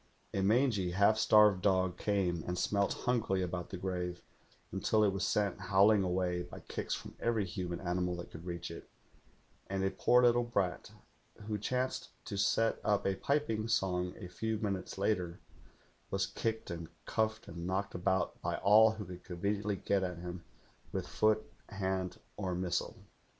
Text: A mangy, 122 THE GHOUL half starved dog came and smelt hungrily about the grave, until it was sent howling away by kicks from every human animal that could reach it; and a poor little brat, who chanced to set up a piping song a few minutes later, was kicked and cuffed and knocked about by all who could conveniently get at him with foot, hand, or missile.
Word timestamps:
A 0.33 0.41
mangy, 0.41 0.87
122 0.87 0.87
THE 0.87 0.91
GHOUL 0.93 0.99
half 1.09 1.17
starved 1.19 1.61
dog 1.61 1.95
came 1.99 2.43
and 2.47 2.57
smelt 2.57 2.93
hungrily 3.05 3.43
about 3.43 3.69
the 3.69 3.77
grave, 3.77 4.23
until 4.71 5.03
it 5.03 5.13
was 5.13 5.23
sent 5.23 5.59
howling 5.59 6.01
away 6.01 6.41
by 6.41 6.61
kicks 6.61 6.95
from 6.95 7.15
every 7.19 7.45
human 7.45 7.79
animal 7.79 8.15
that 8.15 8.31
could 8.31 8.43
reach 8.43 8.71
it; 8.71 8.89
and 9.67 9.83
a 9.83 9.91
poor 9.91 10.23
little 10.23 10.41
brat, 10.41 10.89
who 11.45 11.55
chanced 11.59 12.09
to 12.25 12.35
set 12.35 12.79
up 12.83 13.05
a 13.05 13.13
piping 13.15 13.67
song 13.67 14.15
a 14.17 14.27
few 14.27 14.57
minutes 14.57 14.97
later, 14.97 15.39
was 16.09 16.25
kicked 16.25 16.71
and 16.71 16.89
cuffed 17.05 17.47
and 17.47 17.67
knocked 17.67 17.93
about 17.93 18.41
by 18.41 18.55
all 18.55 18.93
who 18.93 19.05
could 19.05 19.23
conveniently 19.23 19.75
get 19.75 20.01
at 20.01 20.17
him 20.17 20.43
with 20.91 21.07
foot, 21.07 21.43
hand, 21.69 22.17
or 22.37 22.55
missile. 22.55 22.97